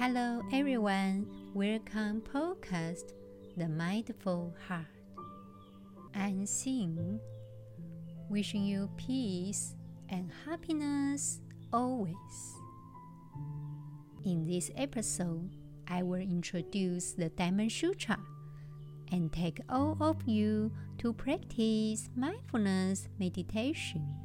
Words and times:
Hello 0.00 0.40
everyone, 0.50 1.26
welcome 1.52 2.22
podcast 2.22 3.12
The 3.58 3.68
Mindful 3.68 4.56
Heart. 4.66 4.86
I'm 6.14 6.46
Xin, 6.46 7.18
wishing 8.30 8.64
you 8.64 8.88
peace 8.96 9.74
and 10.08 10.32
happiness 10.46 11.42
always. 11.70 12.16
In 14.24 14.46
this 14.46 14.70
episode, 14.74 15.50
I 15.86 16.02
will 16.02 16.22
introduce 16.22 17.12
the 17.12 17.28
Diamond 17.28 17.70
Sutra 17.70 18.18
and 19.12 19.30
take 19.30 19.60
all 19.68 19.98
of 20.00 20.26
you 20.26 20.72
to 20.96 21.12
practice 21.12 22.08
mindfulness 22.16 23.06
meditation. 23.18 24.19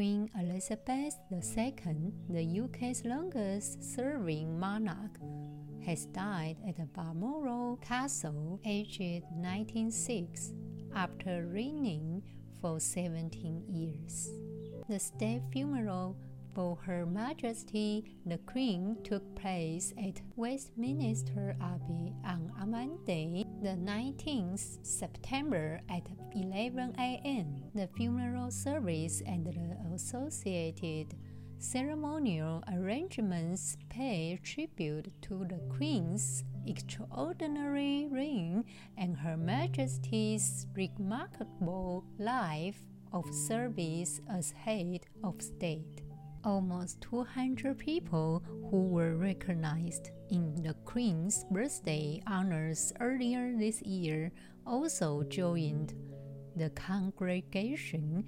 Queen 0.00 0.30
Elizabeth 0.40 1.14
II, 1.30 2.12
the 2.30 2.60
UK's 2.62 3.04
longest 3.04 3.84
serving 3.94 4.58
monarch, 4.58 5.18
has 5.84 6.06
died 6.06 6.56
at 6.66 6.90
Balmoral 6.94 7.76
Castle 7.82 8.58
aged 8.64 9.24
96 9.36 10.54
after 10.96 11.46
reigning 11.52 12.22
for 12.62 12.80
17 12.80 13.64
years. 13.68 14.30
The 14.88 14.98
state 14.98 15.42
funeral 15.52 16.16
for 16.54 16.76
Her 16.76 17.06
Majesty 17.06 18.16
the 18.26 18.38
Queen 18.38 18.96
took 19.04 19.22
place 19.34 19.92
at 19.98 20.20
Westminster 20.36 21.56
Abbey 21.60 22.14
on 22.24 22.52
a 22.60 22.66
Monday, 22.66 23.44
the 23.62 23.76
19th 23.76 24.84
September 24.84 25.80
at 25.88 26.06
11 26.34 26.94
a.m. 26.98 27.62
The 27.74 27.88
funeral 27.96 28.50
service 28.50 29.22
and 29.26 29.46
the 29.46 29.94
associated 29.94 31.14
ceremonial 31.58 32.62
arrangements 32.72 33.76
pay 33.88 34.38
tribute 34.42 35.12
to 35.22 35.44
the 35.48 35.60
Queen's 35.76 36.44
extraordinary 36.66 38.08
reign 38.10 38.64
and 38.96 39.16
Her 39.16 39.36
Majesty's 39.36 40.66
remarkable 40.74 42.04
life 42.18 42.82
of 43.12 43.24
service 43.34 44.20
as 44.28 44.52
head 44.52 45.06
of 45.22 45.42
state 45.42 46.02
almost 46.44 47.00
200 47.02 47.78
people 47.78 48.42
who 48.70 48.88
were 48.88 49.16
recognized 49.16 50.10
in 50.30 50.54
the 50.62 50.74
Queen's 50.84 51.44
birthday 51.50 52.22
honors 52.26 52.92
earlier 53.00 53.56
this 53.56 53.82
year 53.82 54.30
also 54.66 55.22
joined 55.24 55.94
the 56.56 56.70
congregation, 56.70 58.24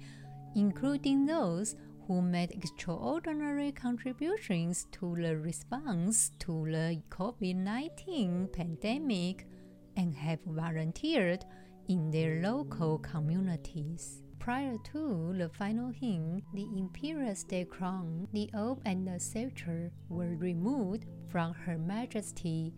including 0.55 1.25
those 1.25 1.75
who 2.07 2.21
made 2.21 2.51
extraordinary 2.51 3.71
contributions 3.71 4.87
to 4.91 5.15
the 5.15 5.37
response 5.37 6.31
to 6.39 6.65
the 6.65 7.01
COVID 7.09 7.55
19 7.55 8.49
pandemic 8.51 9.47
and 9.95 10.13
have 10.15 10.39
volunteered 10.45 11.45
in 11.87 12.11
their 12.11 12.41
local 12.41 12.97
communities. 12.99 14.22
Prior 14.43 14.77
to 14.91 15.33
the 15.37 15.47
final 15.47 15.89
hymn, 15.89 16.43
the 16.53 16.67
imperial 16.75 17.33
state 17.33 17.69
crown, 17.69 18.27
the 18.33 18.49
orb, 18.53 18.81
and 18.83 19.07
the 19.07 19.17
scepter 19.17 19.89
were 20.09 20.35
removed 20.35 21.05
from 21.29 21.53
Her 21.53 21.77
Majesty 21.77 22.73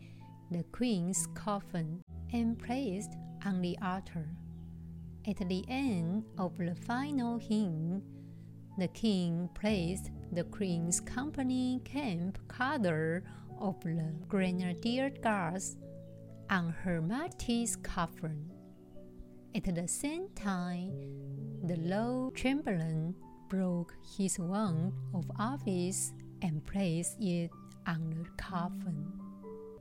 the 0.52 0.62
Queen's 0.72 1.26
coffin 1.34 2.04
and 2.32 2.60
placed 2.60 3.14
on 3.44 3.64
the 3.64 3.76
altar. 3.82 4.28
At 5.28 5.38
the 5.38 5.66
end 5.68 6.26
of 6.38 6.56
the 6.56 6.76
final 6.86 7.40
hymn, 7.40 8.04
the 8.78 8.90
King 8.90 9.50
placed 9.56 10.12
the 10.34 10.44
Queen's 10.44 11.00
company 11.00 11.82
camp 11.84 12.38
color 12.48 13.24
of 13.60 13.82
the 13.82 14.14
Grenadier 14.28 15.10
Guards 15.10 15.78
on 16.48 16.70
Her 16.70 17.02
Majesty's 17.02 17.76
coffin. 17.76 18.55
At 19.56 19.74
the 19.74 19.88
same 19.88 20.28
time, 20.36 20.92
the 21.64 21.78
Lord 21.78 22.36
Chamberlain 22.36 23.16
broke 23.48 23.96
his 24.18 24.38
wand 24.38 24.92
of 25.14 25.32
office 25.40 26.12
and 26.42 26.66
placed 26.66 27.16
it 27.22 27.52
on 27.88 28.10
the 28.10 28.30
coffin. 28.36 29.14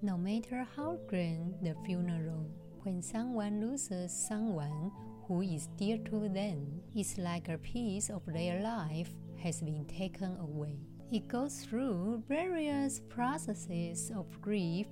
No 0.01 0.17
matter 0.17 0.65
how 0.77 1.01
grand 1.09 1.57
the 1.61 1.75
funeral, 1.85 2.47
when 2.85 3.03
someone 3.03 3.61
loses 3.67 4.13
someone 4.13 4.93
who 5.27 5.43
is 5.43 5.67
dear 5.77 5.99
to 5.99 6.29
them, 6.29 6.81
it's 6.95 7.19
like 7.19 7.49
a 7.49 7.59
piece 7.59 8.11
of 8.11 8.23
their 8.27 8.61
life 8.61 9.11
has 9.43 9.61
been 9.61 9.87
taken 9.87 10.37
away. 10.37 10.79
It 11.11 11.27
goes 11.27 11.65
through 11.65 12.23
various 12.29 13.01
processes 13.09 14.13
of 14.17 14.41
grief, 14.41 14.87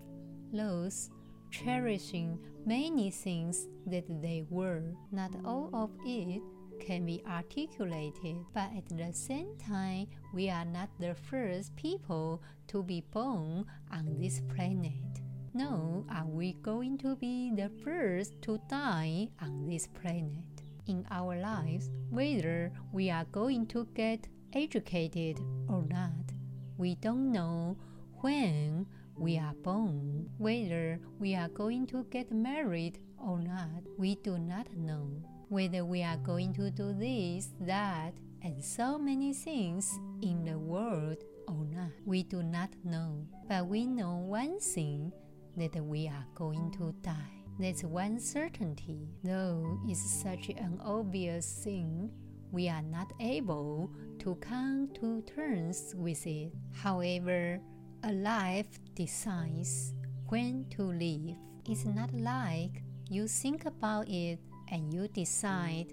loss, 0.51 1.09
cherishing 1.53 2.39
many 2.67 3.11
things 3.11 3.69
that 3.87 4.07
they 4.23 4.45
were. 4.49 4.83
Not 5.13 5.37
all 5.45 5.71
of 5.73 5.91
it 6.05 6.43
can 6.81 7.07
be 7.07 7.23
articulated, 7.29 8.37
but 8.53 8.71
at 8.77 8.89
the 8.89 9.13
same 9.13 9.57
time, 9.59 10.09
we 10.35 10.51
are 10.51 10.65
not 10.65 10.89
the 10.99 11.15
first 11.15 11.77
people 11.77 12.43
to 12.69 12.83
be 12.83 13.03
born 13.13 13.67
on 13.93 14.17
this 14.19 14.41
planet. 14.55 15.21
Nor 15.55 16.05
are 16.11 16.27
we 16.27 16.55
going 16.55 16.97
to 16.99 17.15
be 17.17 17.53
the 17.55 17.71
first 17.85 18.41
to 18.43 18.59
die 18.69 19.29
on 19.41 19.69
this 19.69 19.87
planet. 19.87 20.43
In 20.87 21.07
our 21.11 21.37
lives, 21.37 21.91
whether 22.11 22.73
we 22.91 23.11
are 23.11 23.27
going 23.31 23.67
to 23.67 23.87
get 23.95 24.27
educated 24.55 25.39
or 25.69 25.85
not, 25.89 26.33
we 26.79 26.97
don't 26.97 27.31
know 27.31 27.77
when 28.23 28.87
we 29.23 29.39
are 29.39 29.55
born. 29.63 30.29
Whether 30.39 30.99
we 31.21 31.37
are 31.37 31.49
going 31.49 31.87
to 31.87 32.05
get 32.11 32.33
married 32.33 32.99
or 33.19 33.39
not, 33.39 33.85
we 33.97 34.17
do 34.17 34.37
not 34.37 34.67
know 34.77 35.09
whether 35.49 35.85
we 35.85 36.03
are 36.03 36.17
going 36.17 36.53
to 36.55 36.73
do 36.73 36.93
this, 36.93 37.51
that, 37.61 38.15
and 38.43 38.63
so 38.65 38.99
many 38.99 39.33
things 39.33 39.97
in 40.23 40.45
the 40.45 40.59
world 40.59 41.19
or 41.47 41.65
not. 41.71 41.93
We 42.05 42.25
do 42.25 42.43
not 42.43 42.71
know. 42.83 43.25
But 43.49 43.69
we 43.69 43.87
know 43.87 44.17
one 44.17 44.59
thing 44.59 45.13
that 45.57 45.77
we 45.77 46.09
are 46.09 46.27
going 46.35 46.73
to 46.79 46.93
die. 47.03 47.45
That's 47.61 47.85
one 47.85 48.19
certainty. 48.19 49.07
Though 49.23 49.79
it's 49.87 50.01
such 50.01 50.49
an 50.49 50.81
obvious 50.83 51.61
thing, 51.63 52.11
we 52.51 52.69
are 52.69 52.83
not 52.83 53.13
able 53.21 53.89
to 54.19 54.35
come 54.37 54.89
to 55.01 55.23
terms 55.23 55.95
with 55.97 56.27
it. 56.27 56.53
However, 56.73 57.61
a 58.05 58.13
life 58.13 58.67
decides 58.95 59.95
when 60.29 60.67
to 60.71 60.83
live. 60.83 61.37
It's 61.69 61.85
not 61.85 62.13
like 62.13 62.83
you 63.09 63.29
think 63.29 63.67
about 63.67 64.09
it 64.09 64.41
and 64.71 64.93
you 64.93 65.07
decide 65.09 65.93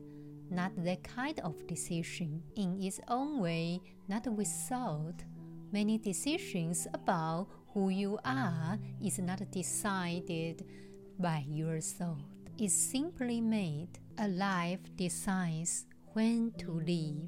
not 0.49 0.71
that 0.83 1.03
kind 1.03 1.39
of 1.41 1.67
decision 1.67 2.41
in 2.55 2.81
its 2.81 2.99
own 3.07 3.39
way, 3.39 3.79
not 4.07 4.25
with 4.25 4.47
thought. 4.47 5.21
Many 5.71 5.99
decisions 5.99 6.87
about 6.95 7.47
who 7.73 7.89
you 7.89 8.17
are 8.25 8.79
is 9.03 9.19
not 9.19 9.51
decided 9.51 10.65
by 11.19 11.45
your 11.47 11.79
thought. 11.79 12.17
It's 12.57 12.73
simply 12.73 13.39
made. 13.39 13.99
A 14.17 14.27
life 14.27 14.79
decides 14.95 15.85
when 16.13 16.51
to 16.57 16.71
live. 16.71 17.23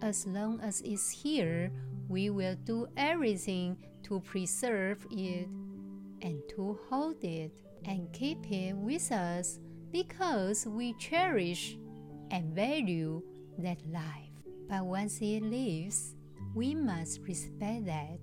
As 0.00 0.26
long 0.26 0.60
as 0.60 0.80
it's 0.82 1.10
here, 1.10 1.72
we 2.08 2.30
will 2.30 2.54
do 2.64 2.86
everything 2.96 3.76
to 4.06 4.20
preserve 4.20 5.04
it 5.10 5.48
and 6.22 6.42
to 6.48 6.78
hold 6.88 7.22
it 7.22 7.52
and 7.84 8.12
keep 8.12 8.38
it 8.50 8.74
with 8.74 9.10
us 9.12 9.58
because 9.92 10.66
we 10.66 10.92
cherish 10.94 11.76
and 12.30 12.54
value 12.54 13.22
that 13.58 13.78
life. 13.92 14.30
But 14.68 14.84
once 14.84 15.20
it 15.20 15.42
leaves, 15.42 16.14
we 16.54 16.74
must 16.74 17.20
respect 17.22 17.86
that 17.86 18.18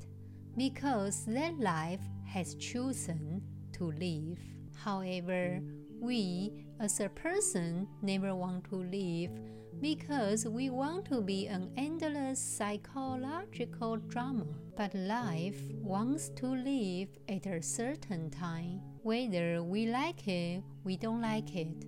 because 0.58 1.26
that 1.26 1.59
life 1.59 2.02
has 2.28 2.56
chosen 2.56 3.41
to 3.74 3.91
live. 3.91 4.40
However, 4.84 5.62
we 6.00 6.66
as 6.79 7.00
a 7.00 7.09
person 7.09 7.88
never 8.02 8.36
want 8.36 8.66
to 8.70 8.76
live 8.76 9.32
because 9.81 10.46
we 10.46 10.70
want 10.70 11.05
to 11.05 11.22
be 11.22 11.47
an 11.47 11.72
endless 11.78 12.40
psychological 12.40 13.97
drama. 13.97 14.46
But 14.75 14.93
life 14.96 15.61
wants 15.81 16.29
to 16.37 16.47
live 16.47 17.09
at 17.29 17.46
a 17.46 17.61
certain 17.61 18.29
time. 18.29 18.81
Whether 19.03 19.61
we 19.64 19.87
like 19.87 20.28
it, 20.28 20.64
we 20.84 20.97
don't 20.97 21.22
like 21.22 21.55
it. 21.55 21.85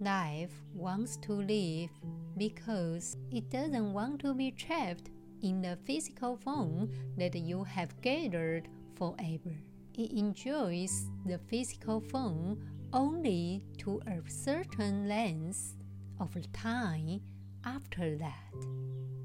Life 0.00 0.52
wants 0.74 1.16
to 1.18 1.32
live 1.32 1.90
because 2.36 3.16
it 3.30 3.50
doesn't 3.50 3.92
want 3.92 4.20
to 4.20 4.34
be 4.34 4.50
trapped 4.50 5.10
in 5.42 5.60
the 5.60 5.78
physical 5.84 6.36
form 6.36 6.90
that 7.16 7.34
you 7.34 7.64
have 7.64 8.00
gathered 8.00 8.68
forever. 8.96 9.54
It 9.94 10.12
enjoys 10.12 11.10
the 11.26 11.38
physical 11.48 12.00
form 12.00 12.58
only 12.92 13.62
to 13.78 14.00
a 14.06 14.28
certain 14.28 15.08
length 15.08 15.76
of 16.20 16.36
time 16.52 17.20
after 17.64 18.16
that. 18.18 18.54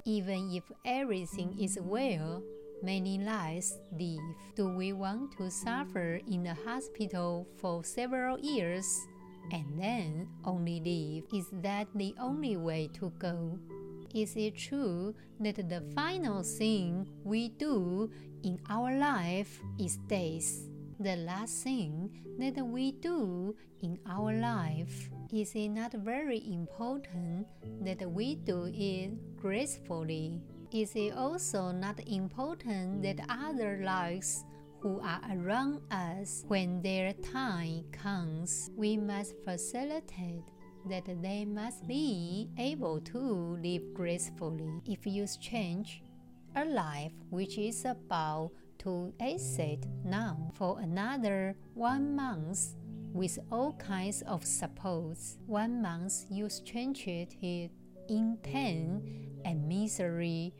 Even 0.05 0.51
if 0.51 0.63
everything 0.85 1.55
is 1.59 1.77
well, 1.81 2.41
many 2.81 3.17
lives 3.17 3.77
live. 3.97 4.21
Do 4.55 4.69
we 4.69 4.93
want 4.93 5.37
to 5.37 5.49
suffer 5.49 6.19
in 6.27 6.43
the 6.43 6.53
hospital 6.53 7.47
for 7.57 7.83
several 7.83 8.39
years 8.39 8.85
and 9.51 9.65
then 9.77 10.27
only 10.43 10.79
leave? 10.79 11.23
Is 11.33 11.47
that 11.63 11.87
the 11.95 12.15
only 12.19 12.57
way 12.57 12.89
to 12.99 13.11
go? 13.19 13.59
Is 14.13 14.35
it 14.35 14.55
true 14.55 15.13
that 15.39 15.57
the 15.67 15.81
final 15.93 16.43
thing 16.43 17.07
we 17.23 17.49
do 17.49 18.09
in 18.43 18.59
our 18.69 18.95
life 18.97 19.59
is 19.79 19.97
death? 20.07 20.47
The 20.99 21.17
last 21.17 21.63
thing 21.63 22.09
that 22.39 22.63
we 22.63 22.93
do 22.93 23.55
in 23.81 23.99
our 24.07 24.31
life 24.31 25.09
is 25.31 25.53
it 25.55 25.69
not 25.69 25.93
very 25.93 26.41
important 26.51 27.47
that 27.81 28.01
we 28.11 28.35
do 28.35 28.71
it 28.73 29.11
gracefully? 29.37 30.41
Is 30.71 30.95
it 30.95 31.13
also 31.15 31.71
not 31.71 31.99
important 32.07 33.03
that 33.03 33.25
other 33.29 33.81
lives 33.83 34.45
who 34.85 35.01
are 35.01 35.21
around 35.33 35.81
us, 35.89 36.43
when 36.47 36.79
their 36.81 37.11
time 37.13 37.83
comes, 37.91 38.69
we 38.75 38.95
must 38.95 39.33
facilitate 39.43 40.43
that 40.87 41.05
they 41.23 41.43
must 41.43 41.87
be 41.87 42.49
able 42.59 43.01
to 43.01 43.57
live 43.63 43.81
gracefully. 43.95 44.81
If 44.85 45.07
you 45.07 45.25
change 45.41 46.03
a 46.55 46.65
life 46.65 47.13
which 47.31 47.57
is 47.57 47.83
about 47.85 48.51
to 48.79 49.11
exit 49.19 49.87
now 50.03 50.51
for 50.53 50.79
another 50.79 51.55
one 51.73 52.15
month 52.15 52.75
with 53.15 53.39
all 53.49 53.71
kinds 53.73 54.21
of 54.23 54.43
supports, 54.43 55.37
one 55.47 55.81
month 55.81 56.25
you 56.29 56.49
change 56.65 57.07
it 57.07 57.33
in 58.09 58.37
pain 58.43 59.39
and 59.45 59.67
misery 59.67 60.53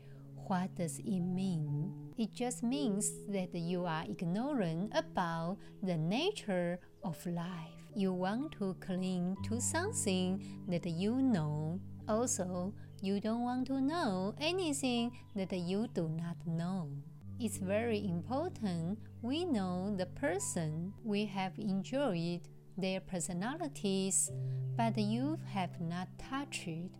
what 0.48 0.74
does 0.76 1.00
it 1.00 1.20
mean? 1.20 1.92
It 2.16 2.32
just 2.32 2.62
means 2.62 3.10
that 3.28 3.52
you 3.52 3.84
are 3.84 4.04
ignorant 4.08 4.92
about 4.94 5.58
the 5.82 5.96
nature 5.96 6.78
of 7.02 7.24
life. 7.26 7.74
You 7.94 8.12
want 8.12 8.52
to 8.52 8.76
cling 8.80 9.36
to 9.48 9.60
something 9.60 10.62
that 10.68 10.86
you 10.86 11.16
know. 11.16 11.80
Also, 12.08 12.72
you 13.02 13.20
don't 13.20 13.42
want 13.42 13.66
to 13.66 13.80
know 13.80 14.34
anything 14.40 15.18
that 15.34 15.52
you 15.52 15.88
do 15.92 16.08
not 16.08 16.36
know. 16.46 16.90
It's 17.38 17.58
very 17.58 18.02
important 18.08 18.98
we 19.20 19.44
know 19.44 19.94
the 19.94 20.06
person. 20.06 20.94
We 21.04 21.26
have 21.26 21.52
enjoyed 21.58 22.40
their 22.78 23.00
personalities, 23.00 24.30
but 24.74 24.96
you 24.96 25.38
have 25.52 25.78
not 25.78 26.08
touched 26.18 26.96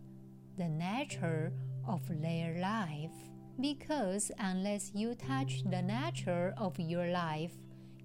the 0.55 0.69
nature 0.69 1.53
of 1.87 2.01
their 2.21 2.59
life. 2.59 3.17
Because 3.59 4.31
unless 4.37 4.91
you 4.93 5.15
touch 5.15 5.63
the 5.63 5.81
nature 5.81 6.53
of 6.57 6.79
your 6.79 7.07
life, 7.07 7.53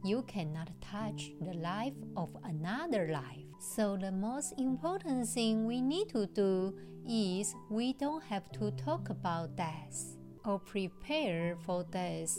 you 0.02 0.22
cannot 0.22 0.70
touch 0.80 1.32
the 1.42 1.52
life 1.52 1.98
of 2.16 2.34
another 2.44 3.08
life. 3.12 3.44
So, 3.60 3.98
the 3.98 4.10
most 4.10 4.54
important 4.58 5.28
thing 5.28 5.66
we 5.66 5.82
need 5.82 6.08
to 6.10 6.26
do 6.26 6.74
is 7.06 7.54
we 7.68 7.92
don't 7.92 8.24
have 8.24 8.50
to 8.52 8.70
talk 8.72 9.10
about 9.10 9.54
death 9.54 10.16
or 10.44 10.58
prepare 10.58 11.56
for 11.64 11.84
death. 11.84 12.38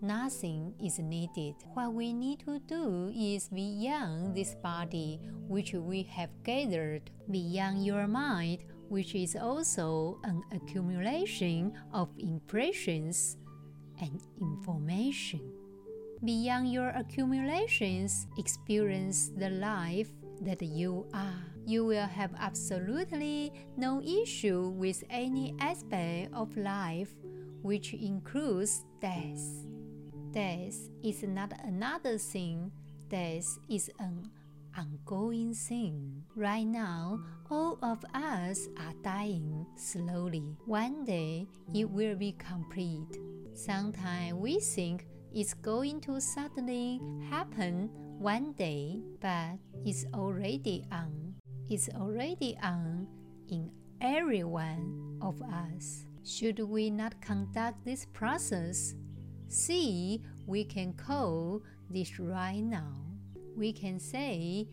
Nothing 0.00 0.74
is 0.82 0.98
needed. 0.98 1.54
What 1.74 1.94
we 1.94 2.12
need 2.12 2.40
to 2.40 2.58
do 2.58 3.12
is 3.14 3.48
beyond 3.48 4.34
this 4.34 4.56
body 4.56 5.20
which 5.46 5.74
we 5.74 6.02
have 6.04 6.30
gathered, 6.42 7.10
beyond 7.30 7.84
your 7.86 8.08
mind 8.08 8.64
which 8.92 9.14
is 9.14 9.34
also 9.34 10.18
an 10.22 10.42
accumulation 10.52 11.72
of 11.94 12.10
impressions 12.18 13.38
and 13.98 14.20
information. 14.38 15.40
Beyond 16.22 16.70
your 16.70 16.90
accumulations, 16.90 18.26
experience 18.36 19.32
the 19.34 19.48
life 19.48 20.12
that 20.42 20.60
you 20.60 21.06
are. 21.14 21.40
You 21.64 21.86
will 21.86 22.06
have 22.06 22.34
absolutely 22.38 23.50
no 23.78 24.02
issue 24.02 24.68
with 24.76 25.02
any 25.08 25.56
aspect 25.58 26.28
of 26.34 26.54
life, 26.58 27.14
which 27.62 27.94
includes 27.94 28.84
death. 29.00 29.40
Death 30.32 30.76
is 31.02 31.22
not 31.22 31.52
another 31.64 32.18
thing, 32.18 32.72
death 33.08 33.58
is 33.68 33.90
an 33.98 34.30
ongoing 34.76 35.54
thing. 35.54 36.24
Right 36.34 36.66
now, 36.66 37.20
all 37.50 37.78
of 37.82 38.04
us 38.14 38.68
are 38.78 38.94
dying 39.02 39.66
slowly. 39.76 40.56
One 40.64 41.04
day, 41.04 41.46
it 41.74 41.88
will 41.88 42.16
be 42.16 42.32
complete. 42.32 43.18
Sometimes 43.54 44.34
we 44.34 44.60
think 44.60 45.06
it's 45.34 45.54
going 45.54 46.00
to 46.02 46.20
suddenly 46.20 47.00
happen 47.28 47.90
one 48.18 48.52
day, 48.52 49.00
but 49.20 49.58
it's 49.84 50.06
already 50.14 50.84
on. 50.90 51.34
It's 51.68 51.88
already 51.90 52.56
on 52.62 53.06
in 53.48 53.70
every 54.00 54.44
one 54.44 55.18
of 55.20 55.40
us. 55.42 56.04
Should 56.24 56.60
we 56.60 56.90
not 56.90 57.20
conduct 57.20 57.84
this 57.84 58.06
process? 58.12 58.94
See, 59.48 60.22
we 60.46 60.64
can 60.64 60.92
call 60.94 61.62
this 61.90 62.18
right 62.18 62.62
now 62.62 63.12
we 63.56 63.72
can 63.72 63.98
say 63.98 64.66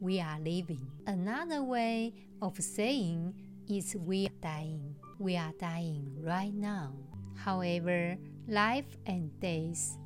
we 0.00 0.20
are 0.20 0.38
living. 0.40 0.86
Another 1.06 1.62
way 1.62 2.12
of 2.42 2.60
saying 2.60 3.34
is 3.68 3.96
we 3.96 4.26
are 4.26 4.40
dying. 4.42 4.94
We 5.18 5.36
are 5.36 5.52
dying 5.58 6.12
right 6.20 6.52
now. 6.52 6.92
However, 7.34 8.16
life 8.46 8.96
and 9.06 9.30
death 9.40 9.96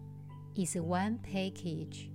is 0.57 0.77
one 0.77 1.19
package. 1.19 2.11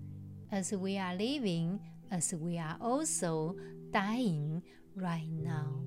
As 0.52 0.72
we 0.72 0.98
are 0.98 1.16
living, 1.16 1.80
as 2.12 2.34
we 2.34 2.58
are 2.58 2.78
also 2.80 3.56
dying 3.92 4.62
right 4.96 5.30
now. 5.32 5.82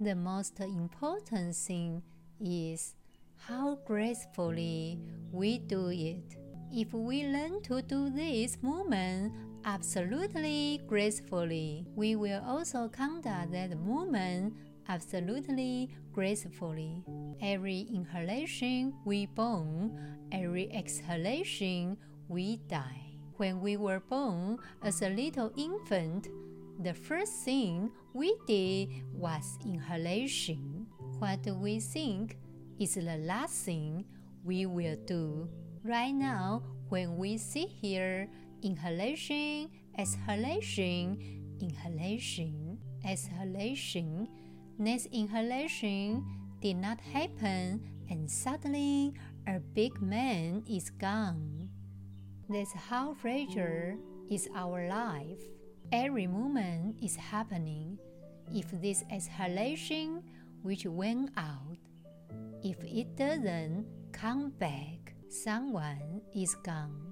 The 0.00 0.14
most 0.14 0.60
important 0.60 1.54
thing 1.54 2.02
is 2.40 2.94
how 3.36 3.78
gracefully 3.86 4.98
we 5.32 5.58
do 5.58 5.88
it. 5.88 6.36
If 6.72 6.92
we 6.92 7.26
learn 7.26 7.62
to 7.62 7.82
do 7.82 8.10
this 8.10 8.58
movement 8.62 9.32
absolutely 9.64 10.80
gracefully. 10.86 11.86
We 11.94 12.16
will 12.16 12.42
also 12.46 12.88
conduct 12.88 13.52
that 13.52 13.76
movement 13.78 14.54
absolutely 14.88 15.90
gracefully. 16.12 17.04
Every 17.40 17.86
inhalation 17.92 18.94
we 19.04 19.26
born, 19.26 19.98
every 20.32 20.72
exhalation 20.72 21.96
we 22.28 22.56
die. 22.68 23.06
When 23.36 23.60
we 23.60 23.76
were 23.76 24.00
born 24.00 24.58
as 24.82 25.02
a 25.02 25.08
little 25.08 25.52
infant, 25.56 26.28
the 26.78 26.94
first 26.94 27.44
thing 27.44 27.90
we 28.12 28.36
did 28.46 28.88
was 29.14 29.58
inhalation. 29.64 30.79
What 31.20 31.44
we 31.60 31.80
think 31.80 32.38
is 32.80 32.94
the 32.94 33.20
last 33.28 33.66
thing 33.66 34.06
we 34.42 34.64
will 34.64 34.96
do? 35.04 35.50
Right 35.84 36.14
now, 36.14 36.62
when 36.88 37.18
we 37.18 37.36
sit 37.36 37.68
here 37.68 38.26
inhalation, 38.62 39.68
exhalation, 39.98 41.20
inhalation, 41.60 42.78
exhalation. 43.04 44.28
Next 44.78 45.12
inhalation 45.12 46.24
did 46.62 46.78
not 46.78 46.98
happen, 47.12 47.84
and 48.08 48.24
suddenly 48.24 49.12
a 49.46 49.60
big 49.60 50.00
man 50.00 50.64
is 50.66 50.88
gone. 50.88 51.68
That's 52.48 52.72
how 52.72 53.12
fragile 53.12 53.98
is 54.30 54.48
our 54.56 54.88
life. 54.88 55.44
Every 55.92 56.26
moment 56.26 56.96
is 57.02 57.16
happening. 57.16 57.98
If 58.50 58.72
this 58.80 59.04
exhalation 59.12 60.24
which 60.62 60.86
went 60.86 61.30
out, 61.36 61.76
if 62.62 62.76
it 62.84 63.16
doesn't 63.16 63.86
come 64.12 64.50
back, 64.58 65.14
someone 65.28 66.20
is 66.34 66.54
gone 66.56 67.10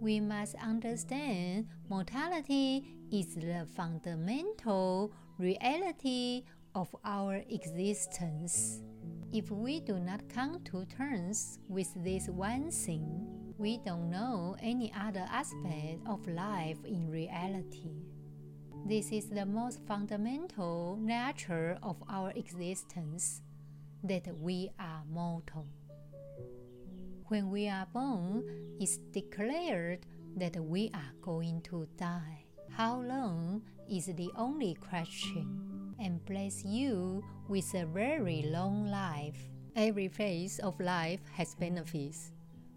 we 0.00 0.18
must 0.18 0.54
understand 0.56 1.66
mortality 1.90 2.84
is 3.12 3.34
the 3.34 3.66
fundamental 3.76 5.12
reality 5.38 6.42
of 6.74 6.88
our 7.04 7.42
existence. 7.50 8.80
If 9.32 9.50
we 9.50 9.80
do 9.80 9.98
not 9.98 10.26
come 10.28 10.60
to 10.64 10.86
terms 10.86 11.58
with 11.68 11.92
this 12.02 12.28
one 12.28 12.70
thing, 12.70 13.54
we 13.58 13.78
don't 13.84 14.10
know 14.10 14.56
any 14.62 14.92
other 14.98 15.26
aspect 15.30 16.00
of 16.06 16.26
life 16.26 16.78
in 16.86 17.10
reality. 17.10 17.92
This 18.86 19.12
is 19.12 19.28
the 19.28 19.46
most 19.46 19.80
fundamental 19.86 20.98
nature 21.00 21.78
of 21.82 21.96
our 22.08 22.32
existence 22.34 23.42
that 24.02 24.26
we 24.38 24.70
are 24.80 25.02
mortal. 25.08 25.66
When 27.28 27.50
we 27.50 27.68
are 27.68 27.86
born, 27.92 28.44
it's 28.80 28.96
declared 29.12 30.06
that 30.36 30.56
we 30.56 30.90
are 30.94 31.12
going 31.22 31.60
to 31.70 31.86
die. 31.96 32.44
How 32.70 33.00
long 33.00 33.62
is 33.88 34.06
the 34.06 34.30
only 34.36 34.74
question, 34.74 35.94
and 36.00 36.24
bless 36.24 36.64
you 36.64 37.22
with 37.48 37.72
a 37.74 37.86
very 37.86 38.42
long 38.48 38.86
life. 38.86 39.38
Every 39.76 40.08
phase 40.08 40.58
of 40.58 40.80
life 40.80 41.20
has 41.34 41.54
benefits. 41.54 42.32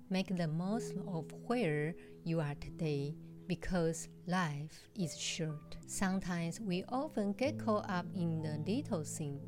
Make 0.09 0.35
the 0.35 0.47
most 0.47 0.93
of 1.07 1.25
where 1.47 1.95
you 2.23 2.39
are 2.39 2.55
today 2.61 3.15
because 3.47 4.07
life 4.27 4.87
is 4.95 5.17
short. 5.17 5.77
Sometimes 5.87 6.59
we 6.59 6.83
often 6.89 7.33
get 7.33 7.59
caught 7.59 7.89
up 7.89 8.05
in 8.15 8.41
the 8.41 8.71
little 8.71 9.03
things 9.03 9.41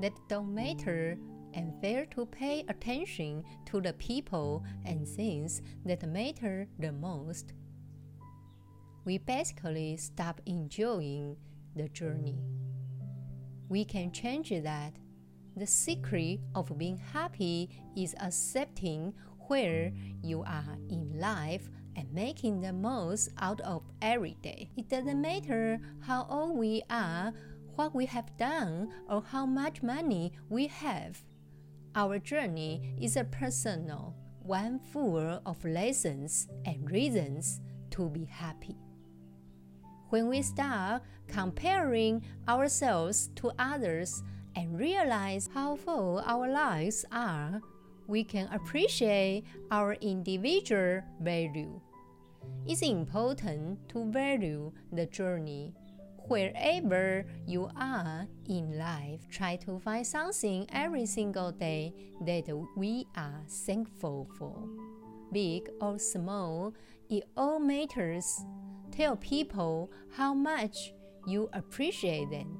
that 0.00 0.12
don't 0.28 0.54
matter 0.54 1.16
and 1.54 1.72
fail 1.80 2.04
to 2.10 2.26
pay 2.26 2.64
attention 2.68 3.44
to 3.66 3.80
the 3.80 3.92
people 3.94 4.64
and 4.84 5.06
things 5.06 5.62
that 5.84 6.06
matter 6.08 6.66
the 6.78 6.92
most. 6.92 7.52
We 9.04 9.18
basically 9.18 9.96
stop 9.96 10.40
enjoying 10.46 11.36
the 11.76 11.88
journey. 11.88 12.38
We 13.68 13.84
can 13.84 14.12
change 14.12 14.50
that. 14.50 14.94
The 15.56 15.66
secret 15.66 16.40
of 16.54 16.76
being 16.76 16.96
happy 16.96 17.70
is 17.96 18.14
accepting 18.20 19.14
where 19.46 19.92
you 20.22 20.42
are 20.42 20.76
in 20.90 21.20
life 21.20 21.68
and 21.96 22.12
making 22.12 22.60
the 22.60 22.72
most 22.72 23.30
out 23.38 23.60
of 23.62 23.82
every 24.02 24.36
day. 24.42 24.70
It 24.76 24.88
doesn't 24.88 25.20
matter 25.20 25.80
how 26.00 26.26
old 26.28 26.58
we 26.58 26.82
are, 26.90 27.32
what 27.76 27.94
we 27.94 28.06
have 28.06 28.36
done, 28.36 28.92
or 29.08 29.22
how 29.22 29.46
much 29.46 29.82
money 29.82 30.32
we 30.48 30.66
have. 30.68 31.22
Our 31.94 32.18
journey 32.18 32.96
is 33.00 33.16
a 33.16 33.24
personal 33.24 34.16
one 34.44 34.78
full 34.78 35.40
of 35.46 35.64
lessons 35.64 36.48
and 36.66 36.90
reasons 36.90 37.60
to 37.90 38.10
be 38.10 38.26
happy. 38.26 38.76
When 40.10 40.28
we 40.28 40.42
start 40.42 41.02
comparing 41.28 42.22
ourselves 42.46 43.30
to 43.36 43.52
others 43.58 44.22
and 44.54 44.78
realize 44.78 45.48
how 45.52 45.76
full 45.76 46.22
our 46.26 46.48
lives 46.48 47.04
are, 47.10 47.62
we 48.06 48.24
can 48.24 48.48
appreciate 48.52 49.44
our 49.70 49.94
individual 50.00 51.02
value. 51.20 51.80
It's 52.66 52.82
important 52.82 53.88
to 53.90 54.10
value 54.10 54.72
the 54.92 55.06
journey. 55.06 55.74
Wherever 56.28 57.26
you 57.46 57.68
are 57.76 58.26
in 58.48 58.78
life, 58.78 59.20
try 59.30 59.56
to 59.56 59.78
find 59.78 60.06
something 60.06 60.66
every 60.72 61.04
single 61.04 61.52
day 61.52 61.92
that 62.22 62.48
we 62.76 63.06
are 63.16 63.42
thankful 63.48 64.28
for. 64.38 64.56
Big 65.32 65.68
or 65.80 65.98
small, 65.98 66.72
it 67.10 67.24
all 67.36 67.58
matters. 67.58 68.40
Tell 68.90 69.16
people 69.16 69.90
how 70.16 70.32
much 70.32 70.94
you 71.26 71.50
appreciate 71.52 72.30
them. 72.30 72.58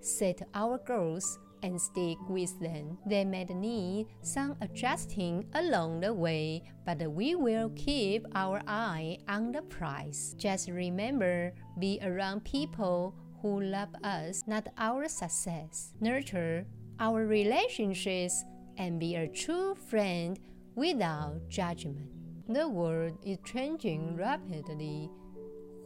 Set 0.00 0.42
our 0.54 0.78
goals 0.78 1.38
and 1.62 1.80
stick 1.80 2.18
with 2.28 2.58
them. 2.60 2.98
They 3.06 3.24
may 3.24 3.44
need 3.44 4.06
some 4.22 4.56
adjusting 4.60 5.46
along 5.54 6.00
the 6.00 6.12
way, 6.12 6.62
but 6.84 7.00
we 7.10 7.34
will 7.34 7.70
keep 7.76 8.26
our 8.34 8.60
eye 8.66 9.18
on 9.28 9.52
the 9.52 9.62
prize. 9.62 10.34
Just 10.36 10.68
remember, 10.68 11.52
be 11.78 11.98
around 12.02 12.44
people 12.44 13.14
who 13.40 13.60
love 13.60 13.94
us, 14.04 14.44
not 14.46 14.68
our 14.78 15.08
success. 15.08 15.92
Nurture 16.00 16.66
our 17.00 17.26
relationships 17.26 18.44
and 18.78 19.00
be 19.00 19.16
a 19.16 19.28
true 19.28 19.74
friend 19.74 20.38
without 20.74 21.48
judgment. 21.48 22.08
The 22.48 22.68
world 22.68 23.18
is 23.24 23.38
changing 23.44 24.16
rapidly. 24.16 25.10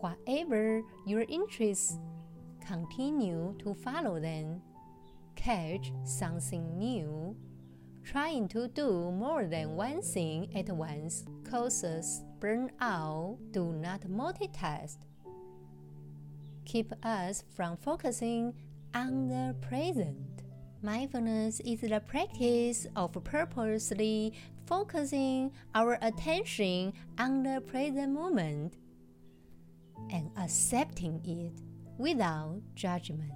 Whatever 0.00 0.82
your 1.06 1.24
interests, 1.28 1.98
continue 2.66 3.54
to 3.60 3.74
follow 3.74 4.20
them 4.20 4.60
catch 5.36 5.92
something 6.04 6.76
new. 6.76 7.36
Trying 8.04 8.48
to 8.48 8.68
do 8.68 9.10
more 9.12 9.46
than 9.46 9.76
one 9.76 10.02
thing 10.02 10.48
at 10.54 10.68
once 10.68 11.24
causes 11.48 12.22
burnout. 12.40 13.38
Do 13.52 13.72
not 13.72 14.02
multitask. 14.02 14.98
Keep 16.64 16.92
us 17.04 17.44
from 17.54 17.76
focusing 17.76 18.54
on 18.94 19.28
the 19.28 19.54
present. 19.60 20.42
Mindfulness 20.82 21.60
is 21.60 21.80
the 21.80 22.00
practice 22.00 22.86
of 22.96 23.12
purposely 23.24 24.32
focusing 24.66 25.52
our 25.74 25.98
attention 26.02 26.92
on 27.18 27.42
the 27.42 27.60
present 27.60 28.12
moment 28.12 28.74
and 30.10 30.30
accepting 30.36 31.20
it 31.24 31.60
without 31.98 32.60
judgment. 32.74 33.32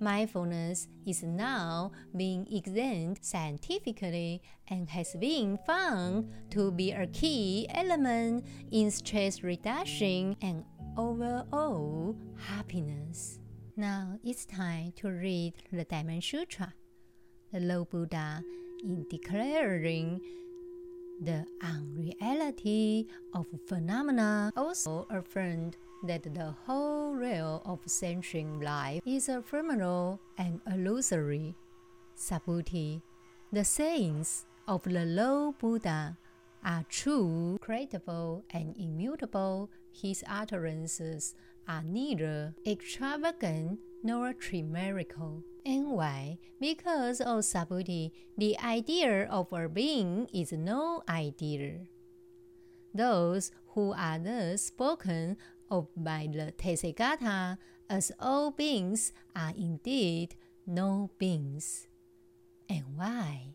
Mindfulness 0.00 0.88
is 1.06 1.22
now 1.22 1.92
being 2.16 2.46
examined 2.50 3.18
scientifically 3.22 4.42
and 4.68 4.88
has 4.90 5.14
been 5.14 5.58
found 5.66 6.30
to 6.50 6.70
be 6.72 6.92
a 6.92 7.06
key 7.06 7.66
element 7.70 8.44
in 8.70 8.90
stress 8.90 9.42
reduction 9.42 10.36
and 10.42 10.64
overall 10.96 12.16
happiness. 12.36 13.38
Now 13.76 14.18
it's 14.24 14.44
time 14.44 14.92
to 14.96 15.08
read 15.08 15.54
the 15.72 15.84
Diamond 15.84 16.24
Sutra. 16.24 16.74
The 17.52 17.60
Lord 17.60 17.90
Buddha, 17.90 18.42
in 18.82 19.06
declaring 19.08 20.20
the 21.20 21.46
unreality 21.62 23.08
of 23.32 23.46
phenomena, 23.68 24.52
also 24.56 25.06
affirmed 25.10 25.76
that 26.06 26.22
the 26.22 26.54
whole 26.66 27.14
realm 27.14 27.60
of 27.64 27.80
sentient 27.86 28.62
life 28.62 29.02
is 29.06 29.28
ephemeral 29.28 30.20
and 30.38 30.60
illusory. 30.66 31.54
Subhuti, 32.16 33.02
the 33.52 33.64
sayings 33.64 34.46
of 34.68 34.82
the 34.82 35.04
Lord 35.04 35.58
Buddha 35.58 36.16
are 36.64 36.84
true, 36.88 37.58
credible, 37.60 38.44
and 38.50 38.76
immutable. 38.76 39.70
His 39.92 40.24
utterances 40.28 41.34
are 41.68 41.82
neither 41.82 42.54
extravagant 42.66 43.78
nor 44.02 44.32
chimerical. 44.34 45.42
And 45.64 45.92
why? 45.92 46.38
Because, 46.60 47.20
O 47.20 47.36
oh 47.36 47.38
Subhuti, 47.38 48.12
the 48.36 48.58
idea 48.58 49.26
of 49.26 49.52
a 49.52 49.68
being 49.68 50.28
is 50.32 50.52
no 50.52 51.02
idea. 51.08 51.80
Those 52.94 53.50
who 53.74 53.92
are 53.92 54.18
thus 54.18 54.62
spoken 54.62 55.36
of 55.74 55.88
by 55.96 56.28
the 56.30 56.52
Tathagata, 56.52 57.58
as 57.90 58.12
all 58.20 58.50
beings 58.50 59.12
are 59.34 59.52
indeed 59.56 60.36
no 60.66 61.10
beings. 61.18 61.88
And 62.68 62.84
why? 62.96 63.54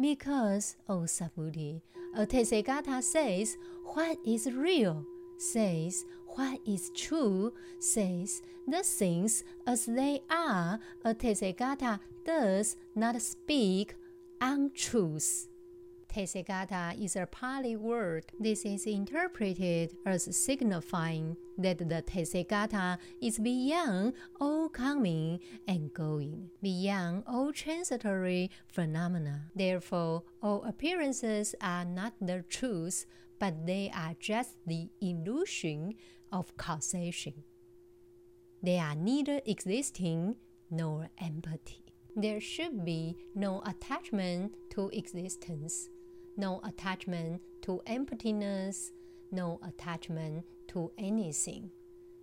Because, 0.00 0.76
O 0.88 1.00
Subhuti, 1.00 1.82
a 2.16 2.26
Tathagata 2.26 3.02
says 3.02 3.56
what 3.94 4.16
is 4.24 4.52
real, 4.52 5.04
says 5.38 6.04
what 6.36 6.60
is 6.66 6.90
true, 6.94 7.52
says 7.80 8.42
the 8.66 8.82
things 8.82 9.42
as 9.66 9.86
they 9.86 10.20
are. 10.30 10.78
A 11.04 11.14
Tathagata 11.14 11.98
does 12.24 12.76
not 12.94 13.20
speak 13.20 13.94
untruths. 14.40 15.47
Tathagata 16.08 17.00
is 17.02 17.16
a 17.16 17.26
Pali 17.26 17.76
word. 17.76 18.24
This 18.40 18.64
is 18.64 18.86
interpreted 18.86 19.94
as 20.06 20.34
signifying 20.36 21.36
that 21.58 21.78
the 21.78 22.02
Tathagata 22.02 22.98
is 23.20 23.38
beyond 23.38 24.14
all 24.40 24.68
coming 24.68 25.40
and 25.66 25.92
going, 25.92 26.50
beyond 26.62 27.24
all 27.26 27.52
transitory 27.52 28.50
phenomena. 28.66 29.50
Therefore, 29.54 30.22
all 30.42 30.64
appearances 30.64 31.54
are 31.60 31.84
not 31.84 32.14
the 32.20 32.42
truth, 32.48 33.04
but 33.38 33.66
they 33.66 33.92
are 33.94 34.14
just 34.18 34.56
the 34.66 34.88
illusion 35.00 35.94
of 36.32 36.56
causation. 36.56 37.44
They 38.62 38.78
are 38.78 38.94
neither 38.94 39.40
existing 39.44 40.36
nor 40.70 41.10
empty. 41.20 41.84
There 42.16 42.40
should 42.40 42.84
be 42.84 43.16
no 43.34 43.62
attachment 43.64 44.56
to 44.70 44.88
existence 44.92 45.88
no 46.38 46.60
attachment 46.64 47.42
to 47.62 47.82
emptiness, 47.86 48.92
no 49.30 49.60
attachment 49.66 50.44
to 50.68 50.90
anything. 50.96 51.70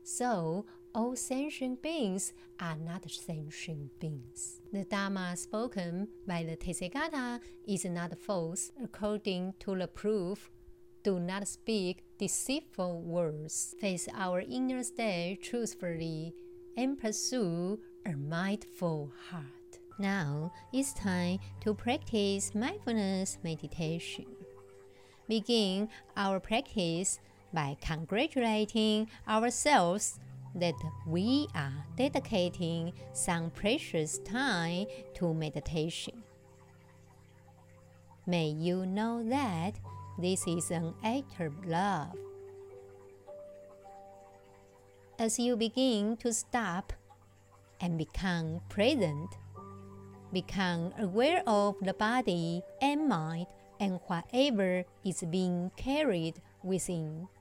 So, 0.03 0.65
all 0.93 1.15
sentient 1.15 1.81
beings 1.81 2.31
are 2.59 2.77
not 2.77 3.09
sentient 3.11 3.99
beings. 3.99 4.61
The 4.71 4.85
Dharma 4.85 5.35
spoken 5.35 6.07
by 6.25 6.43
the 6.43 6.55
Tathagata 6.55 7.41
is 7.67 7.83
not 7.85 8.17
false 8.17 8.71
according 8.81 9.55
to 9.59 9.75
the 9.75 9.87
proof. 9.87 10.49
Do 11.03 11.19
not 11.19 11.47
speak 11.47 12.03
deceitful 12.17 13.01
words. 13.01 13.75
Face 13.79 14.07
our 14.15 14.39
inner 14.39 14.83
state 14.83 15.43
truthfully 15.43 16.33
and 16.77 16.97
pursue 16.97 17.79
a 18.05 18.13
mindful 18.15 19.11
heart. 19.29 19.54
Now 19.97 20.51
it's 20.73 20.91
time 20.91 21.39
to 21.61 21.73
practice 21.73 22.53
mindfulness 22.53 23.37
meditation. 23.43 24.25
Begin 25.29 25.87
our 26.17 26.41
practice 26.41 27.19
by 27.53 27.77
congratulating 27.79 29.07
ourselves 29.25 30.19
that 30.53 30.75
we 31.07 31.47
are 31.55 31.85
dedicating 31.95 32.91
some 33.13 33.49
precious 33.51 34.19
time 34.19 34.87
to 35.13 35.33
meditation. 35.33 36.23
May 38.27 38.49
you 38.49 38.85
know 38.85 39.23
that 39.29 39.79
this 40.19 40.45
is 40.45 40.71
an 40.71 40.93
act 41.03 41.39
of 41.39 41.65
love. 41.65 42.17
As 45.17 45.39
you 45.39 45.55
begin 45.55 46.17
to 46.17 46.33
stop 46.33 46.91
and 47.79 47.97
become 47.97 48.59
present, 48.67 49.37
become 50.35 50.91
aware 50.99 51.39
of 51.47 51.79
the 51.79 51.95
body 51.95 52.61
and 52.83 53.07
mind 53.07 53.47
and 53.79 54.03
whatever 54.11 54.83
is 55.07 55.23
being 55.31 55.71
carried 55.79 56.35
within. 56.61 57.31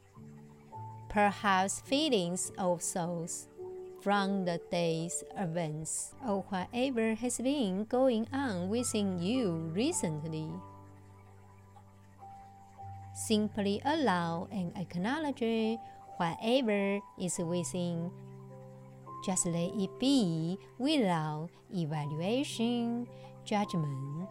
Perhaps 1.10 1.82
feelings 1.82 2.52
of 2.56 2.78
souls 2.82 3.50
from 3.98 4.44
the 4.44 4.60
day's 4.70 5.24
events 5.36 6.14
or 6.22 6.46
whatever 6.54 7.18
has 7.18 7.38
been 7.38 7.82
going 7.90 8.28
on 8.32 8.68
within 8.70 9.18
you 9.18 9.72
recently. 9.74 10.46
Simply 13.26 13.82
allow 13.84 14.46
and 14.52 14.70
acknowledge 14.78 15.42
whatever 16.18 17.02
is 17.18 17.38
within. 17.42 18.10
Just 19.24 19.46
let 19.46 19.72
it 19.74 19.90
be 19.98 20.58
without 20.78 21.48
evaluation, 21.74 23.08
judgment, 23.44 24.28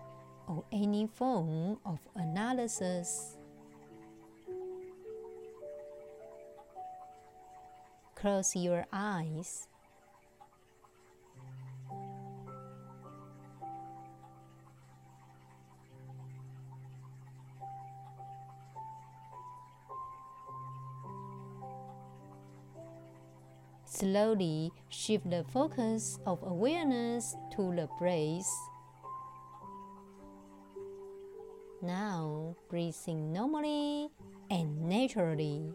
or 0.48 0.64
any 0.72 1.08
form 1.08 1.80
of 1.84 1.98
analysis. 2.16 3.38
Close 8.14 8.56
your 8.56 8.86
eyes. 8.94 9.68
Slowly 24.04 24.74
shift 24.90 25.30
the 25.30 25.46
focus 25.48 26.20
of 26.28 26.44
awareness 26.44 27.38
to 27.56 27.72
the 27.72 27.88
breath. 27.98 28.52
Now, 31.82 32.58
breathing 32.68 33.32
normally 33.32 34.10
and 34.52 34.90
naturally. 34.92 35.72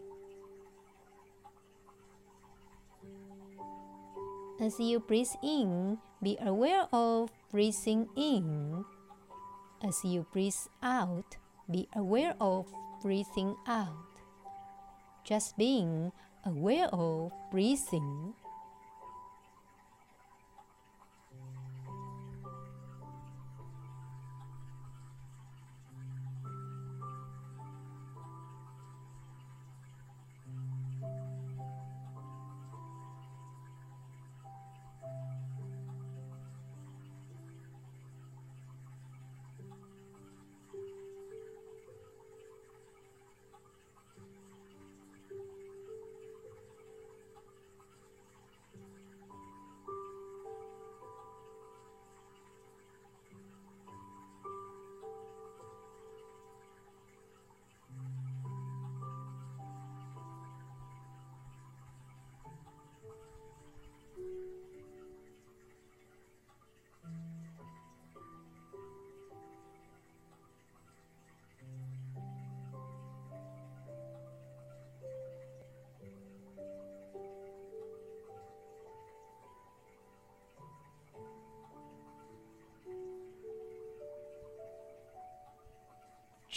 As 4.61 4.79
you 4.79 4.99
breathe 4.99 5.33
in, 5.41 5.97
be 6.21 6.37
aware 6.39 6.85
of 6.93 7.31
breathing 7.49 8.09
in. 8.15 8.85
As 9.81 10.05
you 10.05 10.27
breathe 10.31 10.53
out, 10.83 11.37
be 11.65 11.89
aware 11.95 12.35
of 12.39 12.67
breathing 13.01 13.55
out. 13.65 14.21
Just 15.25 15.57
being 15.57 16.11
aware 16.45 16.87
of 16.93 17.31
breathing. 17.51 18.33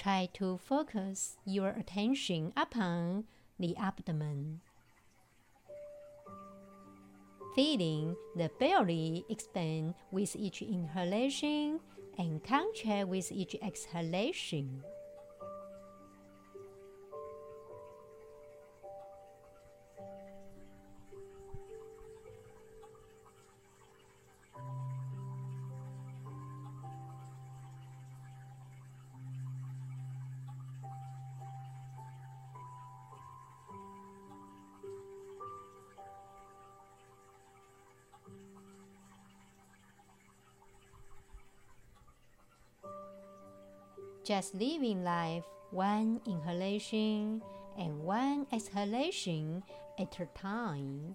Try 0.03 0.29
to 0.35 0.59
focus 0.59 1.37
your 1.45 1.69
attention 1.69 2.53
upon 2.57 3.23
the 3.61 3.77
abdomen. 3.77 4.61
Feeling 7.55 8.17
the 8.35 8.51
belly 8.59 9.25
expand 9.31 9.95
with 10.11 10.35
each 10.35 10.61
inhalation 10.61 11.79
and 12.19 12.43
contract 12.43 13.07
with 13.07 13.31
each 13.31 13.55
exhalation. 13.63 14.83
Just 44.33 44.55
living 44.55 45.05
life 45.05 45.45
one 45.73 46.19
inhalation 46.27 47.43
and 47.77 47.99
one 48.01 48.47
exhalation 48.51 49.63
at 49.99 50.19
a 50.21 50.27
time. 50.35 51.15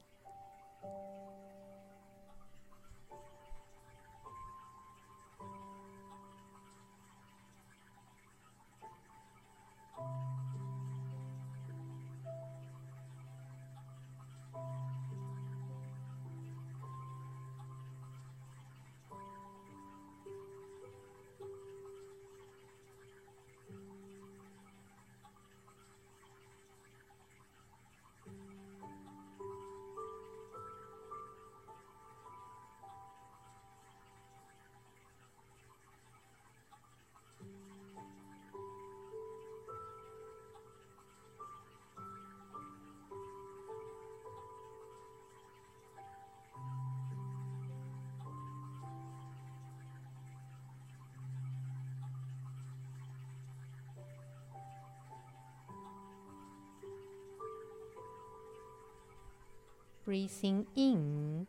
Breathing 60.07 60.65
in, 60.77 61.45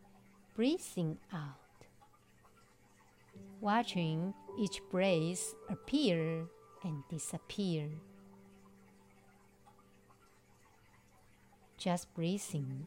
breathing 0.57 1.17
out. 1.33 1.87
Watching 3.61 4.35
each 4.59 4.81
breath 4.91 5.55
appear 5.71 6.45
and 6.83 7.05
disappear. 7.09 7.89
Just 11.77 12.13
breathing. 12.15 12.85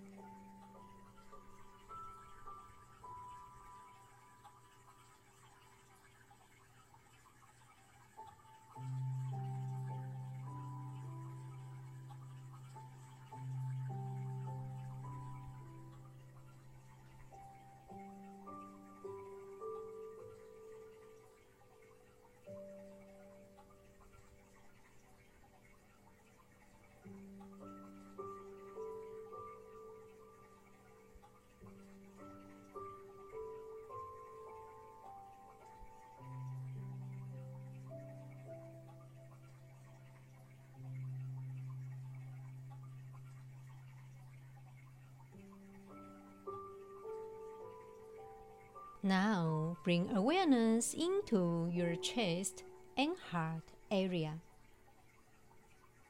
Bring 49.83 50.09
awareness 50.15 50.93
into 50.93 51.69
your 51.73 51.95
chest 51.95 52.63
and 52.97 53.17
heart 53.31 53.63
area, 53.89 54.39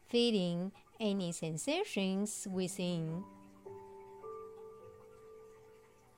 feeling 0.09 0.71
any 0.99 1.31
sensations 1.31 2.47
within. 2.51 3.23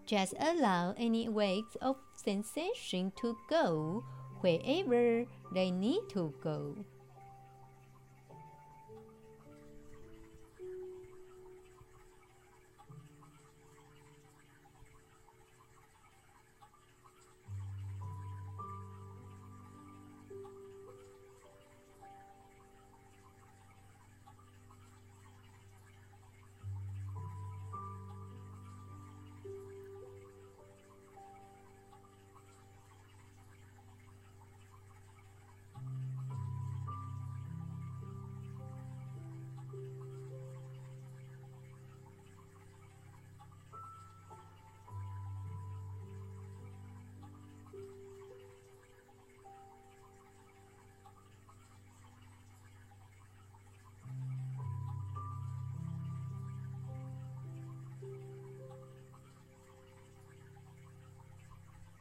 Just 0.05 0.33
allow 0.39 0.93
any 0.97 1.29
waves 1.29 1.77
of 1.81 1.95
sensation 2.15 3.11
to 3.21 3.37
go 3.49 4.03
wherever 4.41 5.25
they 5.53 5.71
need 5.71 6.01
to 6.09 6.33
go. 6.43 6.75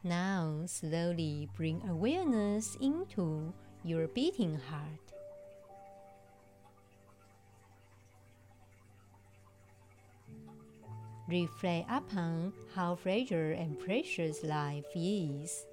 Now, 0.04 0.62
slowly 0.66 1.48
bring 1.54 1.80
awareness 1.88 2.76
into 2.80 3.52
your 3.84 4.08
beating 4.08 4.58
heart. 4.58 5.12
Reflect 11.28 11.88
upon 11.88 12.52
how 12.74 12.96
fragile 12.96 13.54
and 13.56 13.78
precious 13.78 14.42
life 14.42 14.84
is. 14.94 15.66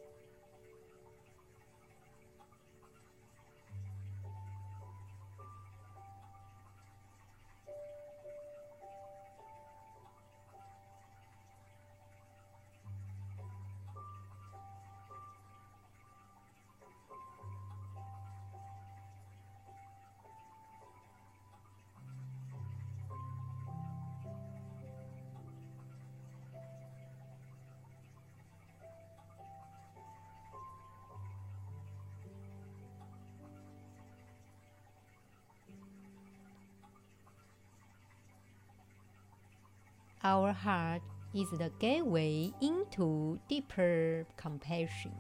Our 40.30 40.54
heart 40.54 41.02
is 41.34 41.50
the 41.50 41.72
gateway 41.80 42.54
into 42.62 43.40
deeper 43.50 44.28
compassion. 44.38 45.18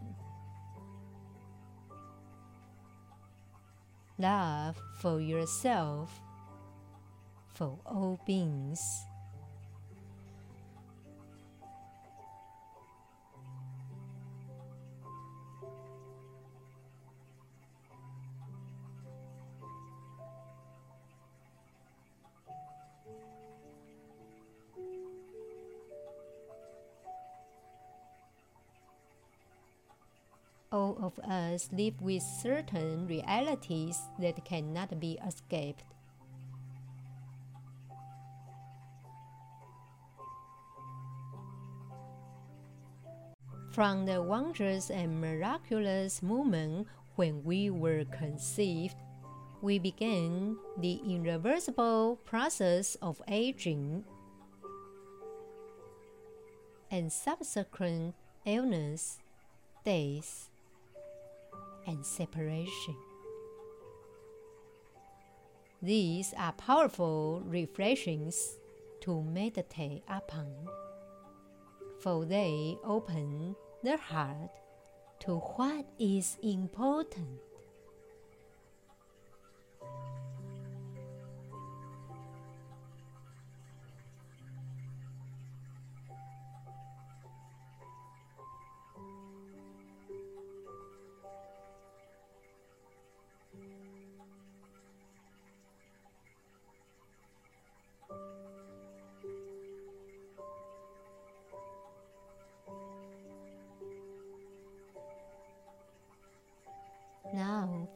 Love 4.19 4.77
for 5.01 5.19
yourself, 5.19 6.21
for 7.55 7.79
all 7.87 8.19
beings. 8.27 9.08
All 30.79 30.97
of 31.01 31.19
us 31.19 31.69
live 31.73 31.99
with 32.01 32.23
certain 32.23 33.05
realities 33.05 33.99
that 34.17 34.45
cannot 34.45 34.97
be 34.99 35.19
escaped. 35.27 35.83
From 43.71 44.05
the 44.05 44.21
wondrous 44.21 44.89
and 44.89 45.21
miraculous 45.21 46.23
moment 46.23 46.87
when 47.15 47.43
we 47.43 47.69
were 47.69 48.05
conceived, 48.05 48.95
we 49.61 49.79
began 49.79 50.57
the 50.77 51.01
irreversible 51.05 52.19
process 52.23 52.95
of 53.01 53.21
aging 53.27 54.05
and 56.89 57.11
subsequent 57.11 58.15
illness, 58.45 59.19
death, 59.85 60.49
and 61.89 62.05
separation. 62.05 62.95
These 65.81 66.33
are 66.37 66.51
powerful 66.51 67.41
reflections 67.45 68.59
to 69.01 69.23
meditate 69.23 70.03
upon, 70.07 70.53
for 71.99 72.25
they 72.25 72.77
open 72.83 73.55
the 73.83 73.97
heart 73.97 74.51
to 75.21 75.37
what 75.37 75.85
is 75.97 76.37
important. 76.43 77.39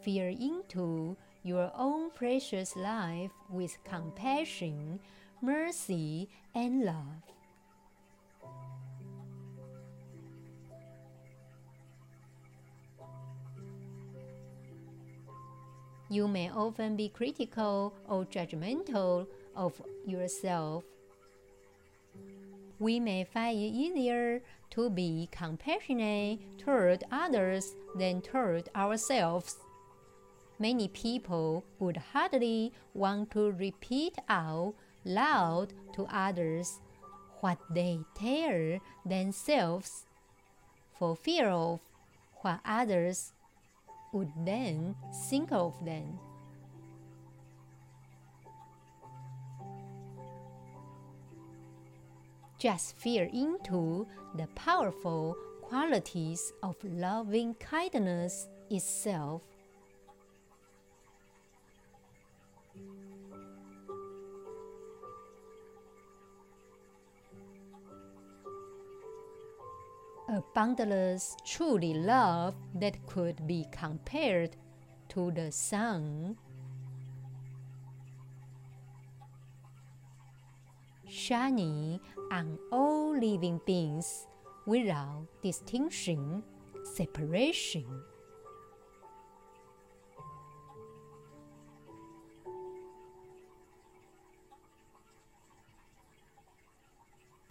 Fear 0.03 0.29
into 0.29 1.15
your 1.43 1.71
own 1.75 2.11
precious 2.11 2.75
life 2.75 3.31
with 3.49 3.77
compassion, 3.83 4.99
mercy, 5.41 6.29
and 6.53 6.83
love. 6.83 7.23
You 16.09 16.27
may 16.27 16.51
often 16.51 16.95
be 16.95 17.09
critical 17.09 17.93
or 18.07 18.25
judgmental 18.25 19.25
of 19.55 19.81
yourself. 20.05 20.83
We 22.77 22.99
may 22.99 23.23
find 23.23 23.57
it 23.57 23.73
easier 23.73 24.41
to 24.71 24.89
be 24.89 25.29
compassionate 25.31 26.39
toward 26.59 27.03
others 27.11 27.75
than 27.95 28.21
toward 28.21 28.69
ourselves. 28.75 29.62
Many 30.59 30.87
people 30.87 31.63
would 31.79 31.97
hardly 31.97 32.71
want 32.93 33.31
to 33.31 33.51
repeat 33.51 34.17
out 34.29 34.75
loud 35.03 35.73
to 35.93 36.05
others 36.09 36.79
what 37.41 37.57
they 37.69 37.99
tell 38.15 38.79
themselves 39.05 40.05
for 40.93 41.15
fear 41.15 41.49
of 41.49 41.81
what 42.41 42.59
others 42.65 43.33
would 44.13 44.31
then 44.45 44.95
think 45.29 45.51
of 45.51 45.73
them. 45.83 46.19
Just 52.59 52.95
fear 52.97 53.29
into 53.33 54.07
the 54.35 54.47
powerful 54.55 55.35
qualities 55.63 56.53
of 56.61 56.77
loving 56.83 57.55
kindness 57.55 58.47
itself. 58.69 59.41
A 70.33 70.41
boundless, 70.55 71.37
truly 71.45 71.93
love 71.93 72.55
that 72.73 73.05
could 73.05 73.45
be 73.45 73.67
compared 73.71 74.55
to 75.09 75.29
the 75.29 75.51
sun. 75.51 76.39
Shining 81.07 81.99
on 82.31 82.57
all 82.71 83.15
living 83.15 83.61
beings 83.63 84.25
without 84.65 85.27
distinction, 85.43 86.41
separation. 86.95 87.85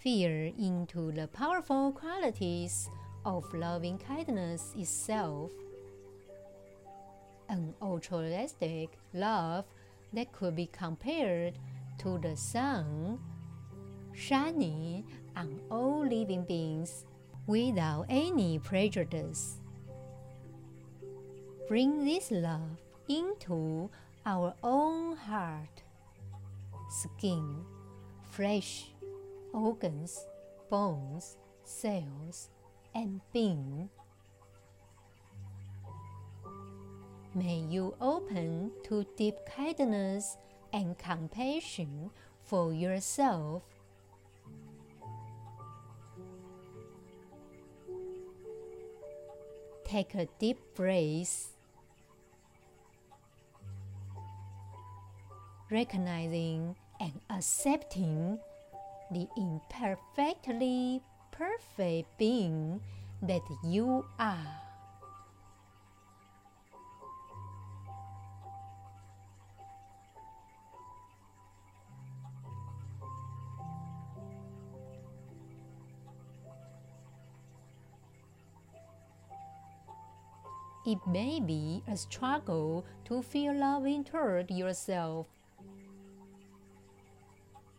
Fear 0.02 0.50
into 0.58 1.12
the 1.12 1.28
powerful 1.28 1.92
qualities 1.92 2.90
of 3.24 3.44
loving 3.54 3.98
kindness 3.98 4.74
itself. 4.76 5.52
An 7.48 7.72
altruistic 7.80 8.98
love 9.14 9.64
that 10.12 10.32
could 10.32 10.56
be 10.56 10.66
compared 10.72 11.56
to 11.98 12.18
the 12.18 12.36
sun 12.36 13.20
shining 14.12 15.04
on 15.36 15.60
all 15.70 16.04
living 16.04 16.42
beings 16.42 17.04
without 17.46 18.06
any 18.08 18.58
prejudice. 18.58 19.60
Bring 21.68 22.04
this 22.04 22.32
love 22.32 22.82
into 23.08 23.88
our 24.26 24.52
own 24.64 25.14
heart, 25.14 25.84
skin, 26.90 27.64
flesh, 28.32 28.91
organs, 29.52 30.26
bones, 30.70 31.36
cells, 31.64 32.50
and 32.94 33.20
being. 33.32 33.88
May 37.34 37.64
you 37.68 37.94
open 38.00 38.72
to 38.84 39.06
deep 39.16 39.36
kindness 39.56 40.36
and 40.72 40.98
compassion 40.98 42.10
for 42.44 42.72
yourself 42.72 43.62
Take 49.92 50.14
a 50.14 50.26
deep 50.38 50.56
breath, 50.74 51.52
recognizing 55.70 56.76
and 56.98 57.20
accepting 57.28 58.38
the 59.12 59.29
imperfectly 59.37 61.03
perfect 61.31 62.18
being 62.18 62.81
that 63.22 63.42
you 63.64 64.05
are. 64.18 64.62
It 80.85 80.98
may 81.07 81.38
be 81.38 81.85
a 81.87 81.96
struggle 81.96 82.85
to 83.05 83.22
feel 83.22 83.55
loving 83.55 84.03
toward 84.03 84.51
yourself. 84.51 85.29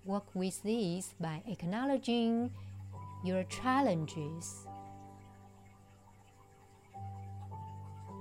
Work 0.06 0.36
with 0.36 0.62
this 0.64 1.14
by 1.20 1.42
acknowledging 1.48 2.52
your 3.24 3.44
challenges. 3.46 4.68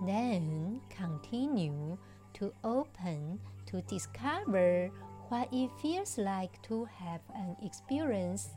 Then 0.07 0.81
continue 0.91 1.99
to 2.35 2.53
open 2.63 3.41
to 3.67 3.83
discover 3.83 4.91
what 5.29 5.49
it 5.53 5.71
feels 5.81 6.19
like 6.19 6.61
to 6.63 6.85
have 6.85 7.21
an 7.35 7.57
experience 7.63 8.51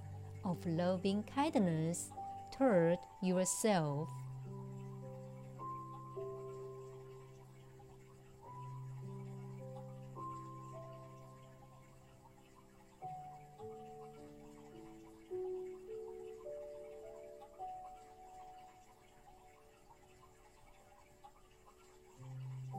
of 0.43 0.57
loving 0.65 1.23
kindness 1.23 2.11
toward 2.51 2.99
yourself. 3.21 4.07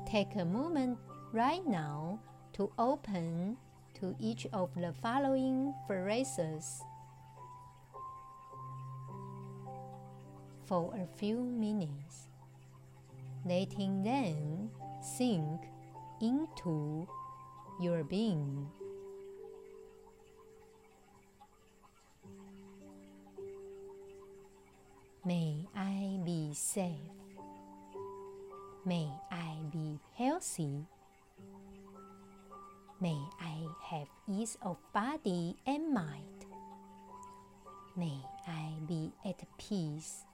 Take 0.06 0.36
a 0.36 0.44
moment 0.44 0.98
right 1.32 1.66
now 1.66 2.20
to 2.52 2.70
open 2.78 3.56
to 3.94 4.14
each 4.20 4.46
of 4.52 4.70
the 4.76 4.92
following 5.02 5.74
phrases 5.88 6.80
for 10.66 10.94
a 10.94 11.06
few 11.18 11.42
minutes, 11.42 12.28
letting 13.44 14.04
them 14.04 14.70
sink 15.02 15.60
into 16.20 17.08
your 17.80 18.04
being. 18.04 18.68
May 25.24 25.66
I 25.74 26.20
be 26.24 26.52
safe. 26.54 26.94
May 28.84 29.10
I 29.32 29.45
be 29.70 29.98
healthy. 30.16 30.86
May 33.00 33.18
I 33.40 33.66
have 33.90 34.08
ease 34.28 34.56
of 34.62 34.76
body 34.92 35.56
and 35.66 35.92
mind. 35.92 36.46
May 37.96 38.20
I 38.46 38.72
be 38.86 39.12
at 39.24 39.42
peace. 39.58 40.24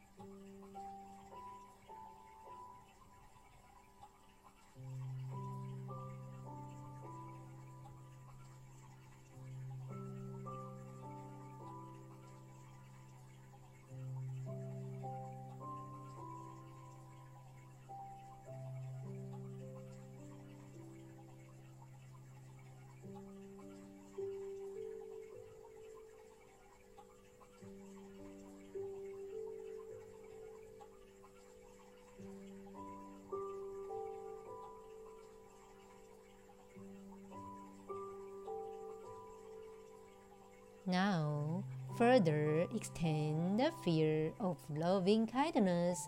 Now, 40.92 41.64
further 41.96 42.66
extend 42.76 43.58
the 43.58 43.72
fear 43.82 44.30
of 44.38 44.58
loving 44.68 45.26
kindness 45.26 46.06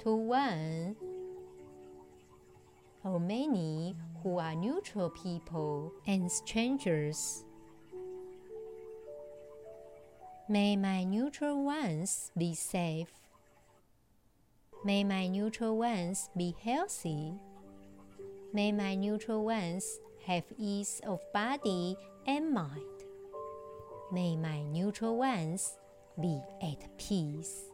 to 0.00 0.16
one 0.16 0.96
or 3.04 3.20
many 3.20 3.94
who 4.22 4.38
are 4.38 4.54
neutral 4.54 5.10
people 5.10 5.92
and 6.06 6.32
strangers. 6.32 7.44
May 10.48 10.76
my 10.76 11.04
neutral 11.04 11.62
ones 11.62 12.32
be 12.34 12.54
safe. 12.54 13.12
May 14.82 15.04
my 15.04 15.26
neutral 15.26 15.76
ones 15.76 16.30
be 16.34 16.56
healthy. 16.64 17.34
May 18.54 18.72
my 18.72 18.94
neutral 18.94 19.44
ones 19.44 20.00
have 20.26 20.44
ease 20.56 21.02
of 21.04 21.20
body 21.34 21.98
and 22.26 22.54
mind. 22.54 22.91
May 24.12 24.36
my 24.36 24.60
neutral 24.64 25.16
ones 25.16 25.78
be 26.20 26.38
at 26.62 26.98
peace. 26.98 27.71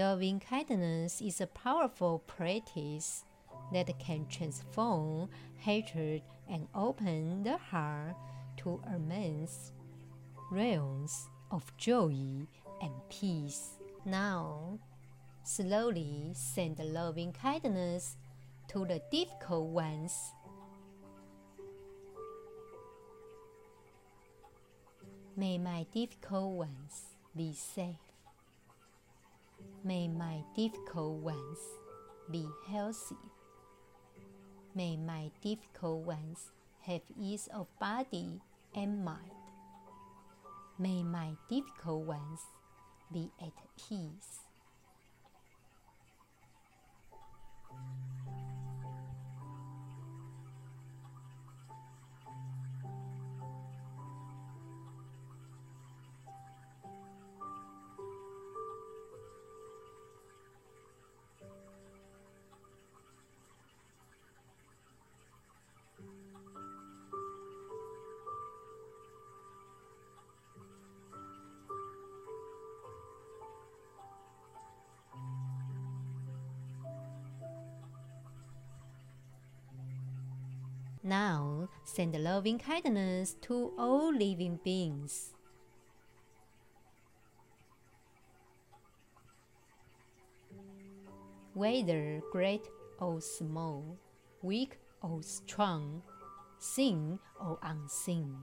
Loving 0.00 0.40
kindness 0.40 1.20
is 1.20 1.42
a 1.42 1.46
powerful 1.46 2.20
practice 2.20 3.22
that 3.70 3.98
can 3.98 4.24
transform 4.30 5.28
hatred 5.58 6.22
and 6.48 6.66
open 6.74 7.42
the 7.42 7.58
heart 7.58 8.16
to 8.56 8.80
immense 8.94 9.72
realms 10.50 11.28
of 11.50 11.76
joy 11.76 12.14
and 12.80 12.92
peace. 13.10 13.72
Now, 14.06 14.78
slowly 15.44 16.30
send 16.32 16.78
loving 16.78 17.34
kindness 17.34 18.16
to 18.68 18.86
the 18.86 19.02
difficult 19.12 19.68
ones. 19.68 20.14
May 25.36 25.58
my 25.58 25.84
difficult 25.92 26.52
ones 26.52 27.02
be 27.36 27.52
safe. 27.52 28.09
May 29.82 30.08
my 30.08 30.42
difficult 30.54 31.22
ones 31.22 31.58
be 32.30 32.46
healthy. 32.68 33.16
May 34.74 34.98
my 34.98 35.30
difficult 35.40 36.04
ones 36.04 36.50
have 36.82 37.00
ease 37.18 37.48
of 37.52 37.66
body 37.80 38.42
and 38.74 39.02
mind. 39.02 39.32
May 40.78 41.02
my 41.02 41.30
difficult 41.48 42.06
ones 42.06 42.40
be 43.10 43.30
at 43.40 43.52
peace. 43.76 44.44
Now 81.10 81.68
send 81.82 82.14
loving 82.14 82.60
kindness 82.60 83.34
to 83.42 83.72
all 83.76 84.14
living 84.14 84.60
beings. 84.62 85.34
Whether 91.52 92.22
great 92.30 92.62
or 93.00 93.20
small, 93.20 93.98
weak 94.40 94.78
or 95.02 95.20
strong, 95.24 96.02
seen 96.60 97.18
or 97.40 97.58
unseen, 97.60 98.36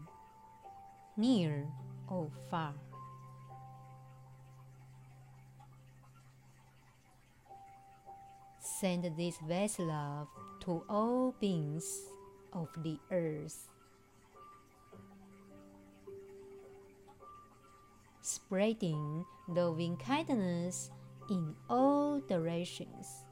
near 1.15 1.71
or 2.09 2.29
far. 2.51 2.73
Send 8.59 9.05
this 9.15 9.37
vast 9.47 9.79
love 9.79 10.27
to 10.65 10.83
all 10.89 11.33
beings 11.39 12.01
of 12.53 12.69
the 12.83 12.97
earth. 13.11 13.69
Spreading 18.21 19.25
loving 19.47 19.95
kindness 19.97 20.91
in 21.29 21.55
all 21.69 22.19
directions. 22.27 23.23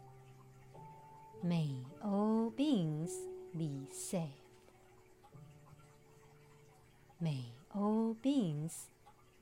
May 1.43 1.84
all 2.04 2.49
beings 2.56 3.12
be 3.58 3.88
safe. 3.91 4.45
May 7.19 7.54
all 7.73 8.15
beings 8.21 8.88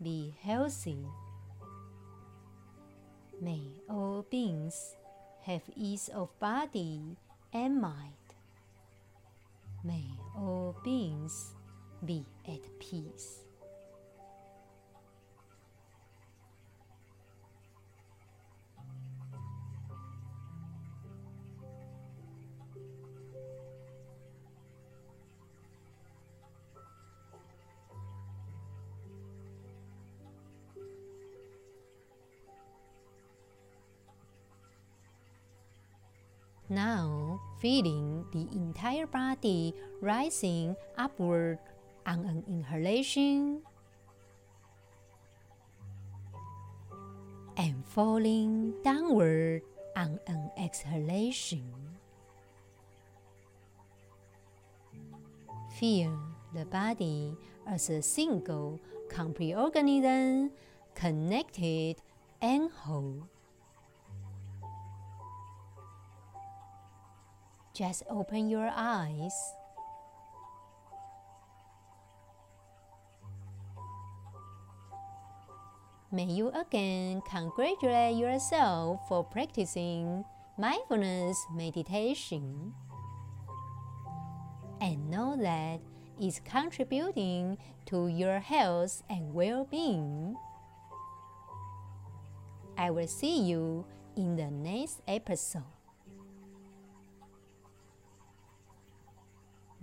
be 0.02 0.36
healthy. 0.42 1.06
May 3.42 3.62
all 3.90 4.26
beings 4.30 4.96
have 5.44 5.62
ease 5.76 6.10
of 6.14 6.38
body 6.40 7.18
and 7.52 7.80
mind. 7.82 8.23
May 9.86 10.06
all 10.38 10.78
beings 10.82 11.52
be 12.06 12.26
at 12.48 12.62
peace. 12.80 13.44
Now, 36.70 37.42
feeling 37.60 38.13
the 38.34 38.48
entire 38.52 39.06
body 39.06 39.74
rising 40.02 40.76
upward 40.98 41.60
on 42.06 42.26
an 42.26 42.44
inhalation 42.48 43.62
and 47.56 47.86
falling 47.86 48.74
downward 48.84 49.62
on 49.96 50.20
an 50.26 50.50
exhalation. 50.58 51.64
Feel 55.80 56.18
the 56.56 56.66
body 56.66 57.38
as 57.68 57.90
a 57.90 58.02
single 58.02 58.82
complete 59.10 59.54
organism 59.54 60.52
connected 60.96 61.98
and 62.42 62.72
whole. 62.72 63.30
Just 67.74 68.04
open 68.08 68.50
your 68.50 68.70
eyes. 68.76 69.34
May 76.12 76.26
you 76.26 76.50
again 76.50 77.24
congratulate 77.28 78.16
yourself 78.16 79.00
for 79.10 79.24
practicing 79.24 80.24
mindfulness 80.60 81.44
meditation 81.56 82.76
and 84.80 85.10
know 85.10 85.36
that 85.42 85.82
it's 86.22 86.40
contributing 86.46 87.58
to 87.88 88.08
your 88.08 88.38
health 88.38 89.02
and 89.10 89.34
well 89.34 89.66
being. 89.66 90.36
I 92.78 92.92
will 92.92 93.08
see 93.08 93.42
you 93.42 93.88
in 94.16 94.36
the 94.36 94.52
next 94.52 95.02
episode. 95.08 95.73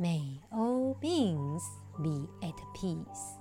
May 0.00 0.40
all 0.50 0.96
beings 1.02 1.62
be 2.02 2.26
at 2.42 2.56
peace. 2.74 3.39